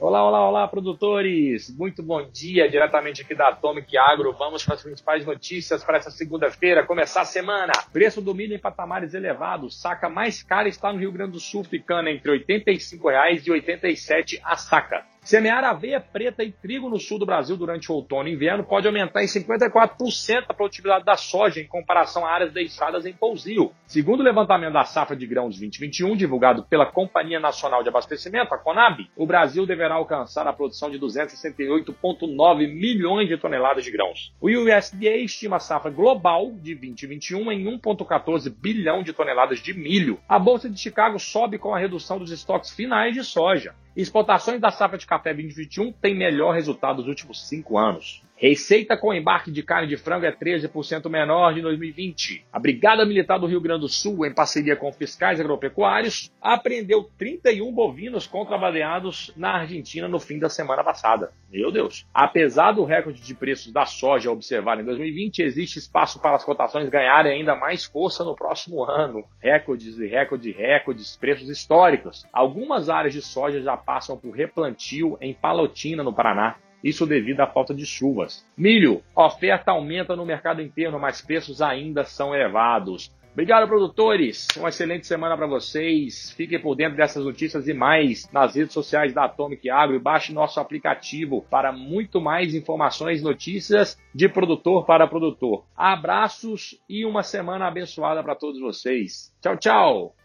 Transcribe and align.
Olá, 0.00 0.26
olá, 0.26 0.48
olá, 0.48 0.68
produtores! 0.68 1.70
Muito 1.70 2.02
bom 2.02 2.28
dia, 2.28 2.68
diretamente 2.68 3.22
aqui 3.22 3.32
da 3.32 3.48
Atomic 3.48 3.96
Agro. 3.96 4.32
Vamos 4.32 4.64
para 4.64 4.74
as 4.74 4.82
principais 4.82 5.24
notícias 5.24 5.84
para 5.84 5.98
essa 5.98 6.10
segunda-feira, 6.10 6.84
começar 6.84 7.20
a 7.20 7.24
semana. 7.24 7.72
Preço 7.92 8.20
do 8.20 8.34
milho 8.34 8.54
em 8.54 8.58
patamares 8.58 9.14
elevados. 9.14 9.80
Saca 9.80 10.08
mais 10.08 10.42
cara 10.42 10.68
está 10.68 10.92
no 10.92 10.98
Rio 10.98 11.12
Grande 11.12 11.32
do 11.32 11.40
Sul, 11.40 11.62
ficando 11.62 12.08
entre 12.08 12.28
R$ 12.28 12.38
85 12.38 13.10
e 13.10 13.14
R$ 13.14 13.50
87 13.52 14.40
a 14.42 14.56
saca. 14.56 15.13
Semear 15.24 15.64
aveia 15.64 15.98
preta 15.98 16.44
e 16.44 16.52
trigo 16.52 16.90
no 16.90 17.00
sul 17.00 17.18
do 17.18 17.24
Brasil 17.24 17.56
durante 17.56 17.90
o 17.90 17.94
outono 17.94 18.28
e 18.28 18.34
inverno 18.34 18.62
pode 18.62 18.86
aumentar 18.86 19.24
em 19.24 19.26
54% 19.26 20.44
a 20.46 20.52
produtividade 20.52 21.02
da 21.02 21.16
soja 21.16 21.62
em 21.62 21.66
comparação 21.66 22.26
a 22.26 22.30
áreas 22.30 22.52
deixadas 22.52 23.06
em 23.06 23.14
pousio. 23.14 23.72
Segundo 23.86 24.20
o 24.20 24.22
levantamento 24.22 24.74
da 24.74 24.84
safra 24.84 25.16
de 25.16 25.26
grãos 25.26 25.58
2021, 25.58 26.14
divulgado 26.14 26.64
pela 26.64 26.84
Companhia 26.84 27.40
Nacional 27.40 27.82
de 27.82 27.88
Abastecimento, 27.88 28.52
a 28.52 28.58
Conab, 28.58 29.08
o 29.16 29.24
Brasil 29.24 29.64
deverá 29.64 29.94
alcançar 29.94 30.46
a 30.46 30.52
produção 30.52 30.90
de 30.90 31.00
268,9 31.00 32.68
milhões 32.68 33.26
de 33.26 33.38
toneladas 33.38 33.82
de 33.82 33.90
grãos. 33.90 34.30
O 34.42 34.50
USDA 34.50 35.16
estima 35.16 35.56
a 35.56 35.60
safra 35.60 35.90
global 35.90 36.52
de 36.52 36.74
2021 36.74 37.50
em 37.50 37.64
1,14 37.78 38.54
bilhão 38.54 39.02
de 39.02 39.14
toneladas 39.14 39.58
de 39.60 39.72
milho. 39.72 40.20
A 40.28 40.38
Bolsa 40.38 40.68
de 40.68 40.78
Chicago 40.78 41.18
sobe 41.18 41.56
com 41.56 41.74
a 41.74 41.78
redução 41.78 42.18
dos 42.18 42.30
estoques 42.30 42.72
finais 42.72 43.14
de 43.14 43.24
soja. 43.24 43.74
Exportações 43.96 44.60
da 44.60 44.72
safra 44.72 44.98
de 44.98 45.06
café 45.06 45.32
2021 45.32 45.92
têm 45.92 46.16
melhor 46.16 46.52
resultado 46.52 46.96
dos 46.96 47.06
últimos 47.06 47.48
cinco 47.48 47.78
anos. 47.78 48.22
Receita 48.44 48.94
com 48.94 49.14
embarque 49.14 49.50
de 49.50 49.62
carne 49.62 49.88
de 49.88 49.96
frango 49.96 50.26
é 50.26 50.30
13% 50.30 51.08
menor 51.08 51.54
de 51.54 51.62
2020. 51.62 52.44
A 52.52 52.60
Brigada 52.60 53.06
Militar 53.06 53.38
do 53.38 53.46
Rio 53.46 53.58
Grande 53.58 53.80
do 53.80 53.88
Sul, 53.88 54.26
em 54.26 54.34
parceria 54.34 54.76
com 54.76 54.92
fiscais 54.92 55.40
agropecuários, 55.40 56.30
apreendeu 56.42 57.08
31 57.16 57.72
bovinos 57.72 58.26
contrabandeados 58.26 59.32
na 59.34 59.60
Argentina 59.60 60.06
no 60.08 60.20
fim 60.20 60.38
da 60.38 60.50
semana 60.50 60.84
passada. 60.84 61.32
Meu 61.50 61.72
Deus! 61.72 62.06
Apesar 62.12 62.72
do 62.72 62.84
recorde 62.84 63.22
de 63.22 63.34
preços 63.34 63.72
da 63.72 63.86
soja 63.86 64.30
observado 64.30 64.82
em 64.82 64.84
2020, 64.84 65.38
existe 65.38 65.78
espaço 65.78 66.20
para 66.20 66.36
as 66.36 66.44
cotações 66.44 66.90
ganharem 66.90 67.32
ainda 67.32 67.56
mais 67.56 67.86
força 67.86 68.24
no 68.24 68.36
próximo 68.36 68.84
ano. 68.84 69.24
Recordes 69.40 69.96
e 69.98 70.06
recordes 70.06 70.54
recordes, 70.54 71.16
preços 71.16 71.48
históricos. 71.48 72.26
Algumas 72.30 72.90
áreas 72.90 73.14
de 73.14 73.22
soja 73.22 73.62
já 73.62 73.74
passam 73.74 74.18
por 74.18 74.32
replantio 74.32 75.16
em 75.18 75.32
Palotina, 75.32 76.02
no 76.02 76.12
Paraná 76.12 76.56
isso 76.84 77.06
devido 77.06 77.40
à 77.40 77.46
falta 77.46 77.74
de 77.74 77.86
chuvas. 77.86 78.46
Milho, 78.56 79.02
oferta 79.16 79.72
aumenta 79.72 80.14
no 80.14 80.26
mercado 80.26 80.60
interno, 80.60 81.00
mas 81.00 81.22
preços 81.22 81.62
ainda 81.62 82.04
são 82.04 82.34
elevados. 82.34 83.10
Obrigado, 83.34 83.66
produtores. 83.66 84.46
Uma 84.56 84.68
excelente 84.68 85.08
semana 85.08 85.36
para 85.36 85.48
vocês. 85.48 86.30
Fiquem 86.30 86.60
por 86.60 86.76
dentro 86.76 86.96
dessas 86.96 87.24
notícias 87.24 87.66
e 87.66 87.74
mais 87.74 88.30
nas 88.30 88.54
redes 88.54 88.72
sociais 88.72 89.12
da 89.12 89.24
Atomic 89.24 89.68
Agro 89.68 89.96
e 89.96 89.98
baixe 89.98 90.32
nosso 90.32 90.60
aplicativo 90.60 91.44
para 91.50 91.72
muito 91.72 92.20
mais 92.20 92.54
informações 92.54 93.20
e 93.20 93.24
notícias 93.24 93.98
de 94.14 94.28
produtor 94.28 94.86
para 94.86 95.08
produtor. 95.08 95.64
Abraços 95.76 96.80
e 96.88 97.04
uma 97.04 97.24
semana 97.24 97.66
abençoada 97.66 98.22
para 98.22 98.36
todos 98.36 98.60
vocês. 98.60 99.34
Tchau, 99.42 99.56
tchau. 99.56 100.23